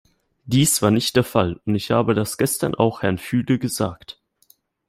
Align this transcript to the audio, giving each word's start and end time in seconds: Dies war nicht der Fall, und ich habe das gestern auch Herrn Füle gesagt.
Dies 0.45 0.81
war 0.81 0.89
nicht 0.89 1.15
der 1.15 1.23
Fall, 1.23 1.61
und 1.63 1.75
ich 1.75 1.91
habe 1.91 2.15
das 2.15 2.39
gestern 2.39 2.73
auch 2.73 3.03
Herrn 3.03 3.19
Füle 3.19 3.59
gesagt. 3.59 4.19